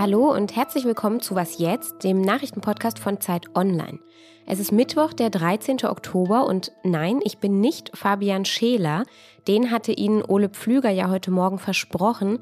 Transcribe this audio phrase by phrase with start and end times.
[0.00, 4.00] Hallo und herzlich willkommen zu Was jetzt, dem Nachrichtenpodcast von Zeit Online.
[4.46, 5.84] Es ist Mittwoch, der 13.
[5.84, 9.04] Oktober und nein, ich bin nicht Fabian Scheler.
[9.46, 12.40] Den hatte Ihnen Ole Pflüger ja heute Morgen versprochen.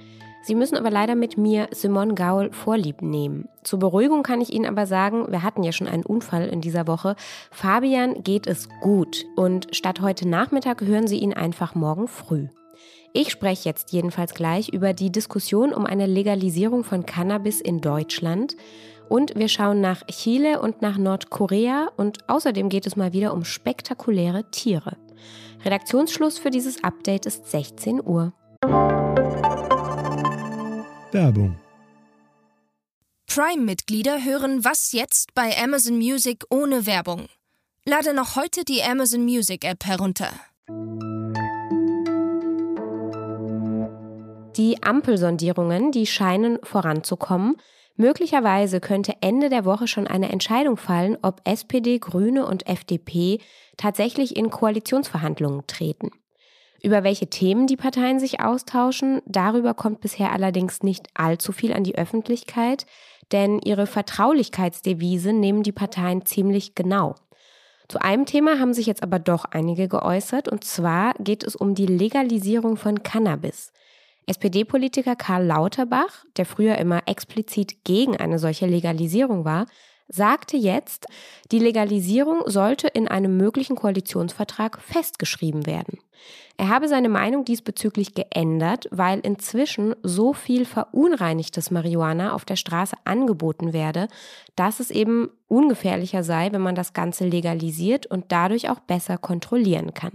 [0.48, 3.50] Sie müssen aber leider mit mir Simon Gaul vorlieb nehmen.
[3.64, 6.86] Zur Beruhigung kann ich Ihnen aber sagen, wir hatten ja schon einen Unfall in dieser
[6.86, 7.16] Woche.
[7.50, 12.48] Fabian geht es gut und statt heute Nachmittag hören Sie ihn einfach morgen früh.
[13.12, 18.56] Ich spreche jetzt jedenfalls gleich über die Diskussion um eine Legalisierung von Cannabis in Deutschland.
[19.10, 23.44] Und wir schauen nach Chile und nach Nordkorea und außerdem geht es mal wieder um
[23.44, 24.96] spektakuläre Tiere.
[25.62, 28.32] Redaktionsschluss für dieses Update ist 16 Uhr.
[31.12, 31.56] Werbung.
[33.26, 37.28] Prime-Mitglieder hören Was jetzt bei Amazon Music ohne Werbung.
[37.86, 40.28] Lade noch heute die Amazon Music App herunter.
[44.56, 47.56] Die Ampelsondierungen, die scheinen voranzukommen.
[47.96, 53.40] Möglicherweise könnte Ende der Woche schon eine Entscheidung fallen, ob SPD, Grüne und FDP
[53.78, 56.10] tatsächlich in Koalitionsverhandlungen treten.
[56.82, 61.82] Über welche Themen die Parteien sich austauschen, darüber kommt bisher allerdings nicht allzu viel an
[61.82, 62.86] die Öffentlichkeit,
[63.32, 67.16] denn ihre Vertraulichkeitsdevise nehmen die Parteien ziemlich genau.
[67.88, 71.74] Zu einem Thema haben sich jetzt aber doch einige geäußert, und zwar geht es um
[71.74, 73.72] die Legalisierung von Cannabis.
[74.26, 79.66] SPD-Politiker Karl Lauterbach, der früher immer explizit gegen eine solche Legalisierung war,
[80.08, 81.06] sagte jetzt,
[81.52, 85.98] die Legalisierung sollte in einem möglichen Koalitionsvertrag festgeschrieben werden.
[86.56, 92.96] Er habe seine Meinung diesbezüglich geändert, weil inzwischen so viel verunreinigtes Marihuana auf der Straße
[93.04, 94.08] angeboten werde,
[94.56, 99.94] dass es eben ungefährlicher sei, wenn man das Ganze legalisiert und dadurch auch besser kontrollieren
[99.94, 100.12] kann.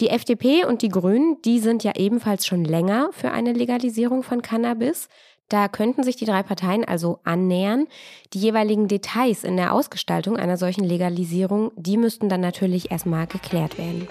[0.00, 4.42] Die FDP und die Grünen, die sind ja ebenfalls schon länger für eine Legalisierung von
[4.42, 5.08] Cannabis.
[5.54, 7.86] Da könnten sich die drei Parteien also annähern.
[8.32, 13.78] Die jeweiligen Details in der Ausgestaltung einer solchen Legalisierung, die müssten dann natürlich erstmal geklärt
[13.78, 14.08] werden.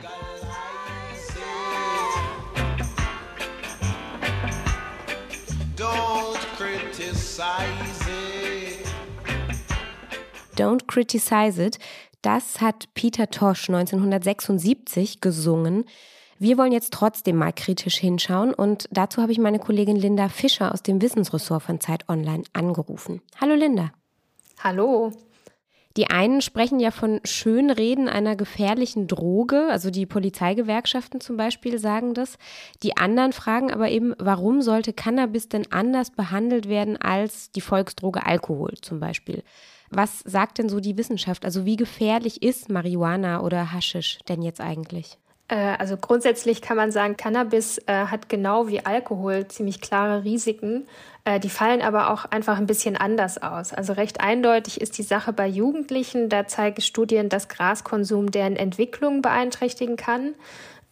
[10.56, 11.78] Don't criticize it.
[12.22, 15.84] Das hat Peter Tosh 1976 gesungen.
[16.40, 20.74] Wir wollen jetzt trotzdem mal kritisch hinschauen und dazu habe ich meine Kollegin Linda Fischer
[20.74, 23.22] aus dem Wissensressort von Zeit Online angerufen.
[23.40, 23.92] Hallo Linda.
[24.60, 25.12] Hallo.
[25.96, 32.16] Die einen sprechen ja von Schönreden einer gefährlichen Droge, also die Polizeigewerkschaften zum Beispiel sagen
[32.16, 32.38] das.
[32.82, 38.26] Die anderen fragen aber eben, warum sollte Cannabis denn anders behandelt werden als die Volksdroge
[38.26, 39.44] Alkohol zum Beispiel?
[39.92, 41.46] Was sagt denn so die Wissenschaft?
[41.46, 45.20] Also wie gefährlich ist Marihuana oder Haschisch denn jetzt eigentlich?
[45.48, 50.88] Äh, also grundsätzlich kann man sagen, Cannabis äh, hat genau wie Alkohol ziemlich klare Risiken.
[51.26, 53.74] Äh, die fallen aber auch einfach ein bisschen anders aus.
[53.74, 56.30] Also recht eindeutig ist die Sache bei Jugendlichen.
[56.30, 60.36] Da zeigen Studien, dass Graskonsum deren Entwicklung beeinträchtigen kann.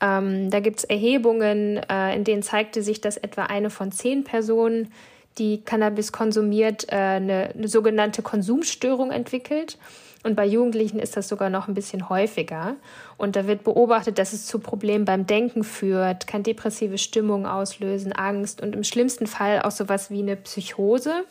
[0.02, 4.24] Ähm, da gibt es Erhebungen, äh, in denen zeigte sich, dass etwa eine von zehn
[4.24, 4.92] Personen
[5.38, 9.78] die Cannabis konsumiert, äh, eine, eine sogenannte Konsumstörung entwickelt.
[10.24, 12.76] Und bei Jugendlichen ist das sogar noch ein bisschen häufiger.
[13.18, 18.14] Und da wird beobachtet, dass es zu Problemen beim Denken führt, kann depressive Stimmung auslösen,
[18.14, 21.24] Angst und im schlimmsten Fall auch sowas wie eine Psychose.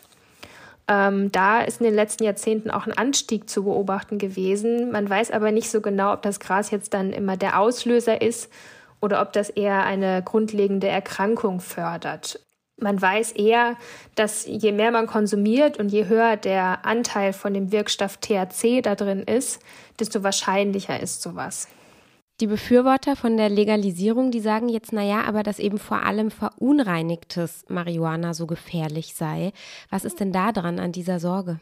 [0.89, 4.91] Ähm, da ist in den letzten Jahrzehnten auch ein Anstieg zu beobachten gewesen.
[4.91, 8.51] Man weiß aber nicht so genau, ob das Gras jetzt dann immer der Auslöser ist
[9.01, 12.41] oder ob das eher eine grundlegende Erkrankung fördert
[12.83, 13.77] man weiß eher,
[14.15, 18.95] dass je mehr man konsumiert und je höher der Anteil von dem Wirkstoff THC da
[18.95, 19.61] drin ist,
[19.99, 21.69] desto wahrscheinlicher ist sowas.
[22.41, 27.67] Die Befürworter von der Legalisierung, die sagen jetzt, naja, aber dass eben vor allem verunreinigtes
[27.69, 29.53] Marihuana so gefährlich sei.
[29.91, 31.61] Was ist denn da dran an dieser Sorge?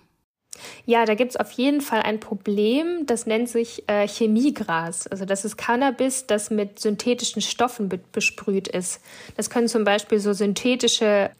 [0.87, 5.07] Ja, da gibt es auf jeden Fall ein Problem, das nennt sich äh, Chemiegras.
[5.07, 9.01] Also das ist Cannabis, das mit synthetischen Stoffen be besprüht ist.
[9.37, 11.31] Das können zum Beispiel so synthetische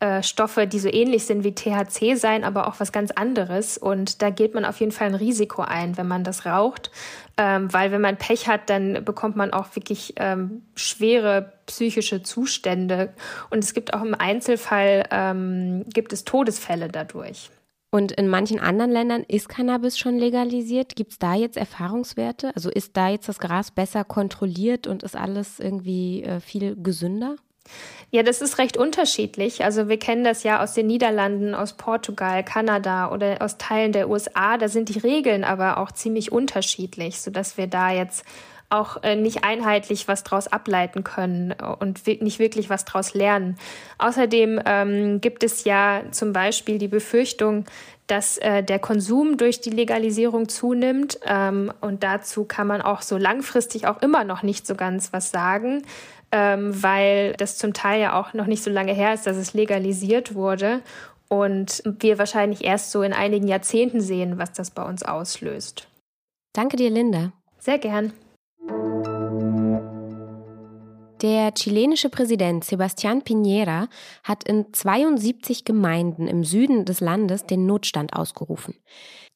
[0.00, 3.78] äh, Stoffe, die so ähnlich sind wie THC sein, aber auch was ganz anderes.
[3.78, 6.90] Und da geht man auf jeden Fall ein Risiko ein, wenn man das raucht.
[7.36, 13.12] Ähm, weil wenn man Pech hat, dann bekommt man auch wirklich ähm, schwere psychische Zustände.
[13.50, 17.50] Und es gibt auch im Einzelfall, ähm, gibt es Todesfälle dadurch.
[17.94, 20.96] Und in manchen anderen Ländern ist Cannabis schon legalisiert.
[20.96, 22.50] Gibt es da jetzt Erfahrungswerte?
[22.56, 27.36] Also ist da jetzt das Gras besser kontrolliert und ist alles irgendwie äh, viel gesünder?
[28.10, 29.62] Ja, das ist recht unterschiedlich.
[29.62, 34.10] Also wir kennen das ja aus den Niederlanden, aus Portugal, Kanada oder aus Teilen der
[34.10, 34.58] USA.
[34.58, 38.24] Da sind die Regeln aber auch ziemlich unterschiedlich, sodass wir da jetzt
[38.70, 43.56] auch äh, nicht einheitlich was daraus ableiten können und nicht wirklich was daraus lernen.
[43.98, 47.66] Außerdem ähm, gibt es ja zum Beispiel die Befürchtung,
[48.06, 51.18] dass äh, der Konsum durch die Legalisierung zunimmt.
[51.24, 55.30] Ähm, und dazu kann man auch so langfristig auch immer noch nicht so ganz was
[55.30, 55.82] sagen,
[56.32, 59.54] ähm, weil das zum Teil ja auch noch nicht so lange her ist, dass es
[59.54, 60.80] legalisiert wurde.
[61.28, 65.88] Und wir wahrscheinlich erst so in einigen Jahrzehnten sehen, was das bei uns auslöst.
[66.52, 67.32] Danke dir, Linda.
[67.58, 68.12] Sehr gern.
[71.24, 73.88] Der chilenische Präsident Sebastián Piñera
[74.24, 78.74] hat in 72 Gemeinden im Süden des Landes den Notstand ausgerufen.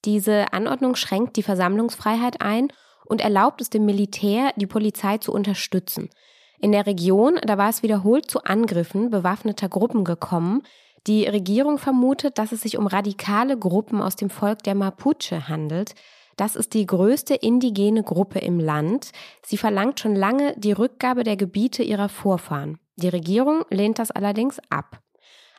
[0.05, 2.69] Diese Anordnung schränkt die Versammlungsfreiheit ein
[3.07, 6.11] und erlaubt es dem Militär, die Polizei zu unterstützen.
[6.59, 10.65] In der Region, da war es wiederholt zu Angriffen bewaffneter Gruppen gekommen.
[11.07, 15.95] Die Regierung vermutet, dass es sich um radikale Gruppen aus dem Volk der Mapuche handelt,
[16.39, 19.11] das ist die größte indigene Gruppe im Land.
[19.45, 22.79] Sie verlangt schon lange die Rückgabe der Gebiete ihrer Vorfahren.
[22.97, 25.01] Die Regierung lehnt das allerdings ab.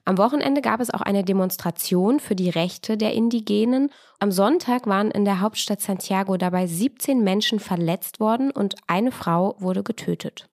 [0.06, 3.92] Am Wochenende gab es auch eine Demonstration für die Rechte der Indigenen.
[4.20, 9.56] Am Sonntag waren in der Hauptstadt Santiago dabei 17 Menschen verletzt worden und eine Frau
[9.60, 10.50] wurde getötet.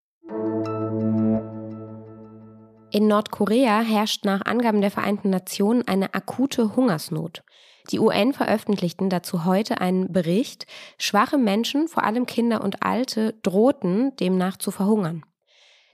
[2.97, 7.43] In Nordkorea herrscht nach Angaben der Vereinten Nationen eine akute Hungersnot.
[7.91, 10.65] Die UN veröffentlichten dazu heute einen Bericht.
[10.97, 15.27] Schwache Menschen, vor allem Kinder und Alte, drohten demnach zu verhungern.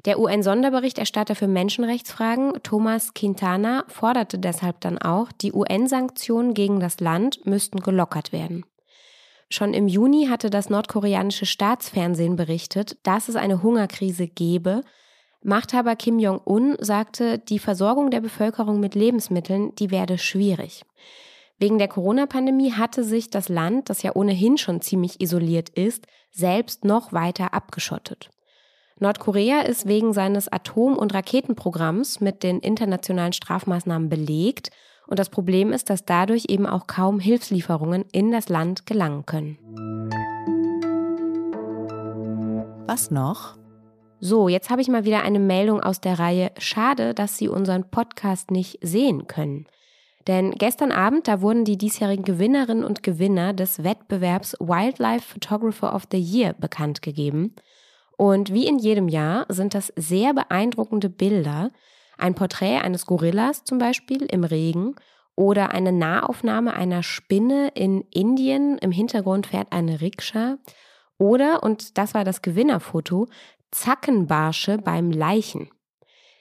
[0.04, 7.44] Der UN-Sonderberichterstatter für Menschenrechtsfragen, Thomas Quintana, forderte deshalb dann auch, die UN-Sanktionen gegen das Land
[7.44, 8.64] müssten gelockert werden.
[9.50, 14.82] Schon im Juni hatte das nordkoreanische Staatsfernsehen berichtet, dass es eine Hungerkrise gebe.
[15.44, 20.82] Machthaber Kim Jong-un sagte, die Versorgung der Bevölkerung mit Lebensmitteln, die werde schwierig.
[21.58, 26.84] Wegen der Corona-Pandemie hatte sich das Land, das ja ohnehin schon ziemlich isoliert ist, selbst
[26.84, 28.30] noch weiter abgeschottet.
[28.98, 34.70] Nordkorea ist wegen seines Atom- und Raketenprogramms mit den internationalen Strafmaßnahmen belegt
[35.08, 39.58] und das Problem ist, dass dadurch eben auch kaum Hilfslieferungen in das Land gelangen können.
[42.86, 43.61] Was noch?
[44.24, 47.90] So, jetzt habe ich mal wieder eine Meldung aus der Reihe Schade, dass Sie unseren
[47.90, 49.66] Podcast nicht sehen können.
[50.28, 56.04] Denn gestern Abend, da wurden die diesjährigen Gewinnerinnen und Gewinner des Wettbewerbs Wildlife Photographer of
[56.12, 57.56] the Year bekannt gegeben.
[58.16, 61.72] Und wie in jedem Jahr sind das sehr beeindruckende Bilder.
[62.16, 64.94] Ein Porträt eines Gorillas zum Beispiel im Regen
[65.34, 68.78] oder eine Nahaufnahme einer Spinne in Indien.
[68.78, 70.58] Im Hintergrund fährt eine Rikscha.
[71.18, 73.26] Oder, und das war das Gewinnerfoto,
[73.72, 75.70] Zackenbarsche beim Leichen.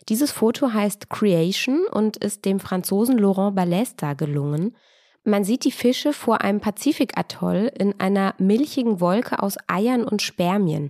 [0.09, 4.75] Dieses Foto heißt Creation und ist dem Franzosen Laurent Balesta gelungen.
[5.23, 10.89] Man sieht die Fische vor einem Pazifikatoll in einer milchigen Wolke aus Eiern und Spermien.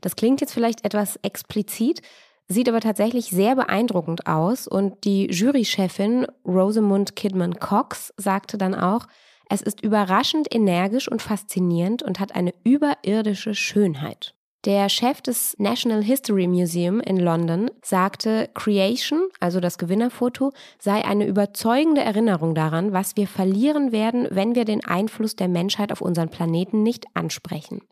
[0.00, 2.02] Das klingt jetzt vielleicht etwas explizit,
[2.48, 9.06] sieht aber tatsächlich sehr beeindruckend aus und die Jurychefin Rosamund Kidman Cox sagte dann auch,
[9.48, 14.34] es ist überraschend energisch und faszinierend und hat eine überirdische Schönheit.
[14.64, 21.26] Der Chef des National History Museum in London sagte, Creation, also das Gewinnerfoto, sei eine
[21.26, 26.28] überzeugende Erinnerung daran, was wir verlieren werden, wenn wir den Einfluss der Menschheit auf unseren
[26.28, 27.82] Planeten nicht ansprechen.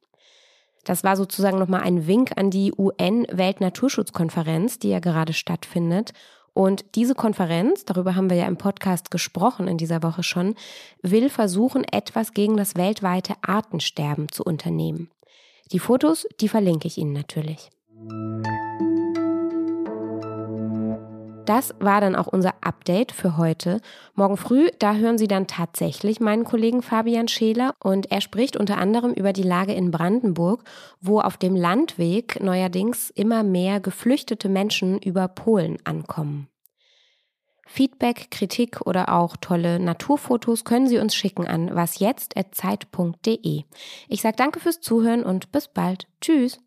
[0.83, 6.15] Das war sozusagen nochmal ein Wink an die UN-Weltnaturschutzkonferenz, die ja gerade stattfindet.
[6.53, 10.56] Und diese Konferenz, darüber haben wir ja im Podcast gesprochen in dieser Woche schon,
[11.03, 15.11] will versuchen, etwas gegen das weltweite Artensterben zu unternehmen.
[15.73, 17.70] Die Fotos, die verlinke ich Ihnen natürlich.
[21.46, 23.81] Das war dann auch unser Update für heute.
[24.15, 28.79] Morgen früh, da hören Sie dann tatsächlich meinen Kollegen Fabian Scheler und er spricht unter
[28.79, 30.65] anderem über die Lage in Brandenburg,
[31.01, 36.49] wo auf dem Landweg neuerdings immer mehr geflüchtete Menschen über Polen ankommen.
[37.67, 43.65] Feedback, Kritik oder auch tolle Naturfotos können Sie uns schicken an wasjetzt.zeit.de.
[44.08, 46.06] Ich sage danke fürs Zuhören und bis bald.
[46.20, 46.58] Tschüss.